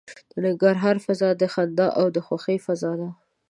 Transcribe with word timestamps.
د 0.31 0.33
ننګرهار 0.45 0.97
فضا 1.05 1.29
د 1.41 1.43
خندا 1.53 1.87
او 1.99 2.05
خوښۍ 2.27 2.57
فضا 2.65 2.91
ده. 2.99 3.09